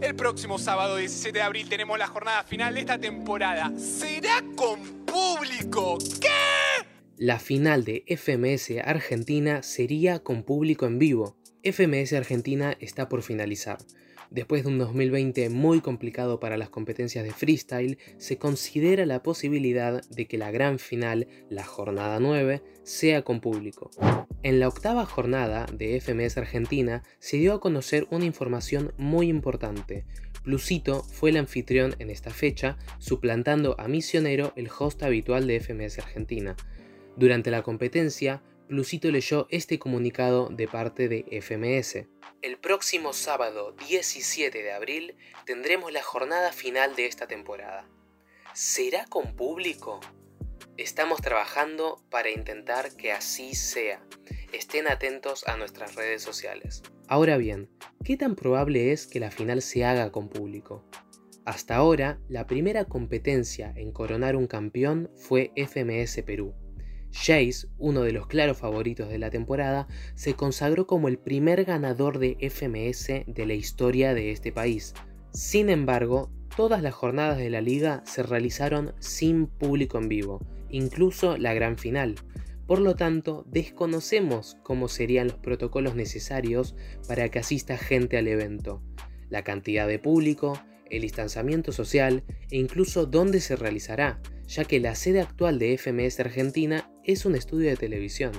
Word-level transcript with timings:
El 0.00 0.16
próximo 0.16 0.58
sábado 0.58 0.96
17 0.96 1.38
de 1.38 1.42
abril 1.42 1.68
tenemos 1.68 1.98
la 1.98 2.06
jornada 2.06 2.42
final 2.42 2.72
de 2.72 2.80
esta 2.80 2.98
temporada. 2.98 3.70
¿Será 3.76 4.42
con 4.56 4.80
público? 5.04 5.98
¿Qué? 6.18 6.28
La 7.18 7.38
final 7.38 7.84
de 7.84 8.04
FMS 8.06 8.78
Argentina 8.82 9.62
sería 9.62 10.20
con 10.20 10.42
público 10.42 10.86
en 10.86 10.98
vivo. 10.98 11.39
FMS 11.62 12.14
Argentina 12.14 12.74
está 12.80 13.10
por 13.10 13.22
finalizar. 13.22 13.78
Después 14.30 14.62
de 14.62 14.70
un 14.70 14.78
2020 14.78 15.50
muy 15.50 15.80
complicado 15.80 16.40
para 16.40 16.56
las 16.56 16.70
competencias 16.70 17.24
de 17.24 17.32
freestyle, 17.32 17.98
se 18.16 18.38
considera 18.38 19.04
la 19.04 19.22
posibilidad 19.22 20.02
de 20.08 20.26
que 20.26 20.38
la 20.38 20.50
gran 20.52 20.78
final, 20.78 21.26
la 21.50 21.64
jornada 21.64 22.18
9, 22.18 22.62
sea 22.82 23.22
con 23.22 23.40
público. 23.40 23.90
En 24.42 24.58
la 24.58 24.68
octava 24.68 25.04
jornada 25.04 25.66
de 25.66 26.00
FMS 26.00 26.38
Argentina 26.38 27.02
se 27.18 27.36
dio 27.36 27.52
a 27.52 27.60
conocer 27.60 28.06
una 28.10 28.24
información 28.24 28.94
muy 28.96 29.28
importante. 29.28 30.06
Plusito 30.42 31.02
fue 31.02 31.28
el 31.28 31.36
anfitrión 31.36 31.94
en 31.98 32.08
esta 32.08 32.30
fecha, 32.30 32.78
suplantando 32.98 33.78
a 33.78 33.86
Misionero, 33.86 34.54
el 34.56 34.70
host 34.78 35.02
habitual 35.02 35.46
de 35.46 35.60
FMS 35.60 35.98
Argentina. 35.98 36.56
Durante 37.16 37.50
la 37.50 37.62
competencia, 37.62 38.42
Plusito 38.70 39.10
leyó 39.10 39.48
este 39.50 39.80
comunicado 39.80 40.48
de 40.48 40.68
parte 40.68 41.08
de 41.08 41.24
FMS. 41.42 42.06
El 42.40 42.56
próximo 42.56 43.12
sábado 43.12 43.74
17 43.88 44.62
de 44.62 44.70
abril 44.70 45.16
tendremos 45.44 45.92
la 45.92 46.04
jornada 46.04 46.52
final 46.52 46.94
de 46.94 47.06
esta 47.06 47.26
temporada. 47.26 47.88
¿Será 48.54 49.06
con 49.06 49.34
público? 49.34 49.98
Estamos 50.76 51.20
trabajando 51.20 52.00
para 52.10 52.30
intentar 52.30 52.94
que 52.94 53.10
así 53.10 53.56
sea. 53.56 54.04
Estén 54.52 54.86
atentos 54.86 55.48
a 55.48 55.56
nuestras 55.56 55.96
redes 55.96 56.22
sociales. 56.22 56.84
Ahora 57.08 57.38
bien, 57.38 57.68
¿qué 58.04 58.16
tan 58.16 58.36
probable 58.36 58.92
es 58.92 59.08
que 59.08 59.18
la 59.18 59.32
final 59.32 59.62
se 59.62 59.84
haga 59.84 60.12
con 60.12 60.28
público? 60.28 60.84
Hasta 61.44 61.74
ahora, 61.74 62.20
la 62.28 62.46
primera 62.46 62.84
competencia 62.84 63.72
en 63.74 63.90
coronar 63.90 64.36
un 64.36 64.46
campeón 64.46 65.10
fue 65.16 65.50
FMS 65.56 66.22
Perú. 66.22 66.54
Jace, 67.12 67.68
uno 67.78 68.02
de 68.02 68.12
los 68.12 68.26
claros 68.26 68.58
favoritos 68.58 69.08
de 69.08 69.18
la 69.18 69.30
temporada, 69.30 69.88
se 70.14 70.34
consagró 70.34 70.86
como 70.86 71.08
el 71.08 71.18
primer 71.18 71.64
ganador 71.64 72.18
de 72.18 72.36
FMS 72.40 73.24
de 73.26 73.46
la 73.46 73.54
historia 73.54 74.14
de 74.14 74.30
este 74.30 74.52
país. 74.52 74.94
Sin 75.32 75.70
embargo, 75.70 76.30
todas 76.56 76.82
las 76.82 76.94
jornadas 76.94 77.38
de 77.38 77.50
la 77.50 77.60
liga 77.60 78.02
se 78.04 78.22
realizaron 78.22 78.94
sin 78.98 79.46
público 79.46 79.98
en 79.98 80.08
vivo, 80.08 80.40
incluso 80.70 81.36
la 81.36 81.54
gran 81.54 81.78
final. 81.78 82.16
Por 82.66 82.80
lo 82.80 82.94
tanto, 82.94 83.44
desconocemos 83.48 84.56
cómo 84.62 84.86
serían 84.86 85.28
los 85.28 85.38
protocolos 85.38 85.96
necesarios 85.96 86.76
para 87.08 87.28
que 87.28 87.40
asista 87.40 87.76
gente 87.76 88.16
al 88.16 88.28
evento, 88.28 88.82
la 89.28 89.42
cantidad 89.42 89.88
de 89.88 89.98
público, 89.98 90.60
el 90.88 91.02
distanciamiento 91.02 91.72
social 91.72 92.22
e 92.50 92.58
incluso 92.58 93.06
dónde 93.06 93.40
se 93.40 93.56
realizará, 93.56 94.20
ya 94.50 94.64
que 94.64 94.80
la 94.80 94.96
sede 94.96 95.20
actual 95.20 95.60
de 95.60 95.78
FMS 95.78 96.18
Argentina 96.18 96.90
es 97.04 97.24
un 97.24 97.36
estudio 97.36 97.70
de 97.70 97.76
televisión. 97.76 98.32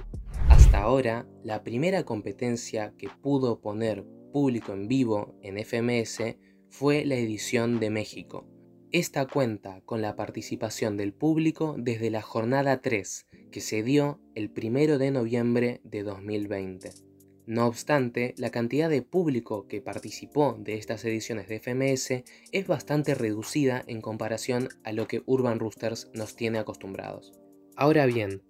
Hasta 0.50 0.80
ahora, 0.80 1.26
la 1.42 1.64
primera 1.64 2.03
competencia 2.03 2.94
que 2.98 3.08
pudo 3.22 3.62
poner 3.62 4.03
público 4.34 4.73
en 4.73 4.90
vivo 4.90 5.38
en 5.42 5.58
FMS 5.58 6.36
fue 6.70 7.06
la 7.06 7.16
edición 7.16 7.80
de 7.80 7.90
México. 7.92 8.45
Esta 8.92 9.26
cuenta 9.26 9.80
con 9.86 10.02
la 10.02 10.18
participación 10.18 10.98
del 10.98 11.14
público 11.14 11.76
desde 11.78 12.09
la 12.09 12.22
jornada 12.22 12.81
3, 12.81 13.28
que 13.50 13.62
se 13.62 13.81
dio 13.81 14.20
el 14.36 14.52
1 14.53 14.98
de 14.98 15.12
noviembre 15.12 15.80
de 15.86 16.03
2020. 16.03 17.11
No 17.47 17.66
obstante, 17.66 18.36
la 18.38 18.52
cantidad 18.52 18.89
de 18.89 19.02
público 19.02 19.67
que 19.67 19.81
participó 19.81 20.58
de 20.59 20.75
estas 20.75 21.03
ediciones 21.06 21.47
de 21.47 21.59
FMS 21.59 22.23
es 22.52 22.67
bastante 22.67 23.16
reducida 23.16 23.84
en 23.88 24.02
comparación 24.02 24.70
a 24.84 24.92
lo 24.92 25.08
que 25.08 25.23
Urban 25.25 25.59
Roosters 25.59 26.09
nos 26.14 26.36
tiene 26.36 26.59
acostumbrados. 26.59 27.34
Ahora 27.75 28.06
bien, 28.06 28.44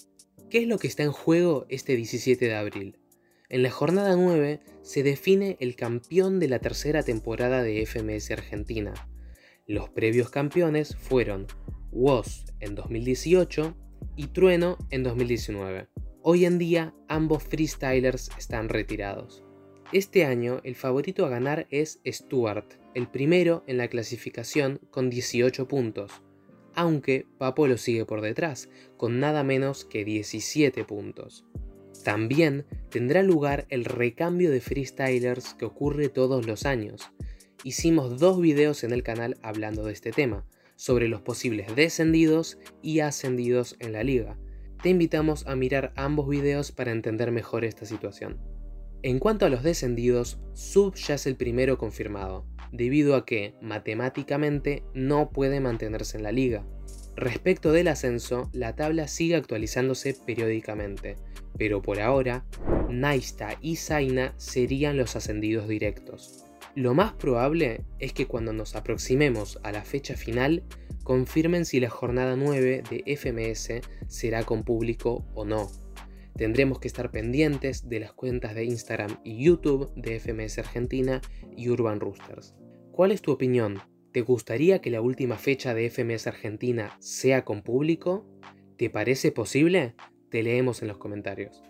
¿qué 0.49 0.59
es 0.63 0.67
lo 0.67 0.77
que 0.77 0.87
está 0.87 1.03
en 1.03 1.13
juego 1.13 1.65
este 1.69 1.95
17 1.95 2.45
de 2.45 2.55
abril? 2.55 2.99
En 3.49 3.63
la 3.63 3.71
jornada 3.71 4.15
9 4.15 4.61
se 4.81 5.03
define 5.03 5.57
el 5.59 5.75
campeón 5.75 6.39
de 6.39 6.47
la 6.47 6.59
tercera 6.59 7.03
temporada 7.03 7.63
de 7.63 7.85
FMS 7.85 8.31
Argentina. 8.31 8.93
Los 9.67 9.89
previos 9.89 10.29
campeones 10.29 10.95
fueron 10.95 11.47
Woz 11.91 12.45
en 12.59 12.75
2018 12.75 13.75
y 14.15 14.27
Trueno 14.27 14.77
en 14.89 15.03
2019. 15.03 15.87
Hoy 16.23 16.45
en 16.45 16.59
día 16.59 16.93
ambos 17.07 17.41
freestylers 17.41 18.29
están 18.37 18.69
retirados. 18.69 19.43
Este 19.91 20.23
año 20.23 20.61
el 20.63 20.75
favorito 20.75 21.25
a 21.25 21.29
ganar 21.29 21.65
es 21.71 21.99
Stuart, 22.05 22.75
el 22.93 23.07
primero 23.07 23.63
en 23.65 23.79
la 23.79 23.87
clasificación 23.87 24.79
con 24.91 25.09
18 25.09 25.67
puntos, 25.67 26.21
aunque 26.75 27.25
Papo 27.39 27.65
lo 27.65 27.75
sigue 27.77 28.05
por 28.05 28.21
detrás, 28.21 28.69
con 28.97 29.19
nada 29.19 29.43
menos 29.43 29.83
que 29.83 30.05
17 30.05 30.83
puntos. 30.85 31.43
También 32.03 32.67
tendrá 32.91 33.23
lugar 33.23 33.65
el 33.69 33.83
recambio 33.83 34.51
de 34.51 34.61
freestylers 34.61 35.55
que 35.55 35.65
ocurre 35.65 36.09
todos 36.09 36.45
los 36.45 36.67
años. 36.67 37.09
Hicimos 37.63 38.19
dos 38.19 38.39
videos 38.39 38.83
en 38.83 38.91
el 38.91 39.01
canal 39.01 39.39
hablando 39.41 39.85
de 39.85 39.93
este 39.93 40.11
tema, 40.11 40.45
sobre 40.75 41.07
los 41.07 41.21
posibles 41.21 41.75
descendidos 41.75 42.59
y 42.83 42.99
ascendidos 42.99 43.75
en 43.79 43.93
la 43.93 44.03
liga, 44.03 44.37
te 44.81 44.89
invitamos 44.89 45.45
a 45.47 45.55
mirar 45.55 45.93
ambos 45.95 46.27
videos 46.27 46.71
para 46.71 46.91
entender 46.91 47.31
mejor 47.31 47.65
esta 47.65 47.85
situación. 47.85 48.39
En 49.03 49.19
cuanto 49.19 49.45
a 49.45 49.49
los 49.49 49.63
descendidos, 49.63 50.39
Sub 50.53 50.95
ya 50.95 51.15
es 51.15 51.25
el 51.25 51.35
primero 51.35 51.77
confirmado, 51.77 52.45
debido 52.71 53.15
a 53.15 53.25
que, 53.25 53.55
matemáticamente, 53.61 54.83
no 54.93 55.31
puede 55.31 55.59
mantenerse 55.59 56.17
en 56.17 56.23
la 56.23 56.31
liga. 56.31 56.65
Respecto 57.15 57.71
del 57.71 57.87
ascenso, 57.87 58.49
la 58.53 58.75
tabla 58.75 59.07
sigue 59.07 59.35
actualizándose 59.35 60.15
periódicamente, 60.25 61.17
pero 61.57 61.81
por 61.81 61.99
ahora, 61.99 62.45
Naista 62.89 63.57
y 63.61 63.75
Zaina 63.75 64.33
serían 64.37 64.97
los 64.97 65.15
ascendidos 65.15 65.67
directos. 65.67 66.45
Lo 66.75 66.93
más 66.93 67.13
probable 67.13 67.83
es 67.99 68.13
que 68.13 68.27
cuando 68.27 68.53
nos 68.53 68.75
aproximemos 68.75 69.59
a 69.63 69.71
la 69.71 69.83
fecha 69.83 70.15
final, 70.15 70.63
confirmen 71.03 71.65
si 71.65 71.79
la 71.79 71.89
jornada 71.89 72.35
9 72.35 72.83
de 72.89 73.15
FMS 73.17 73.81
será 74.07 74.43
con 74.43 74.63
público 74.63 75.25
o 75.33 75.45
no. 75.45 75.69
Tendremos 76.35 76.79
que 76.79 76.87
estar 76.87 77.11
pendientes 77.11 77.89
de 77.89 77.99
las 77.99 78.13
cuentas 78.13 78.55
de 78.55 78.65
Instagram 78.65 79.19
y 79.23 79.43
YouTube 79.43 79.91
de 79.95 80.19
FMS 80.19 80.59
Argentina 80.59 81.21
y 81.55 81.69
Urban 81.69 81.99
Roosters. 81.99 82.55
¿Cuál 82.91 83.11
es 83.11 83.21
tu 83.21 83.31
opinión? 83.31 83.79
¿Te 84.11 84.21
gustaría 84.21 84.81
que 84.81 84.91
la 84.91 85.01
última 85.01 85.37
fecha 85.37 85.73
de 85.73 85.89
FMS 85.89 86.27
Argentina 86.27 86.97
sea 86.99 87.45
con 87.45 87.61
público? 87.61 88.25
¿Te 88.77 88.89
parece 88.89 89.31
posible? 89.31 89.95
Te 90.29 90.43
leemos 90.43 90.81
en 90.81 90.87
los 90.87 90.97
comentarios. 90.97 91.63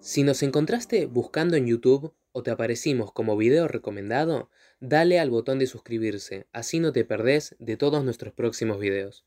Si 0.00 0.22
nos 0.22 0.42
encontraste 0.42 1.06
buscando 1.06 1.56
en 1.56 1.66
YouTube 1.66 2.14
o 2.38 2.42
te 2.44 2.52
aparecimos 2.52 3.12
como 3.12 3.36
video 3.36 3.66
recomendado, 3.66 4.48
dale 4.78 5.18
al 5.18 5.28
botón 5.28 5.58
de 5.58 5.66
suscribirse, 5.66 6.46
así 6.52 6.78
no 6.78 6.92
te 6.92 7.04
perdés 7.04 7.56
de 7.58 7.76
todos 7.76 8.04
nuestros 8.04 8.32
próximos 8.32 8.78
videos. 8.78 9.24